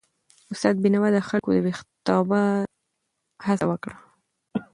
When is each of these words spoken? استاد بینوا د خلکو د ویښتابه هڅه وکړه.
استاد 0.51 0.75
بینوا 0.83 1.09
د 1.13 1.17
خلکو 1.27 1.49
د 1.53 1.57
ویښتابه 1.65 2.41
هڅه 3.45 3.65
وکړه. 3.71 3.95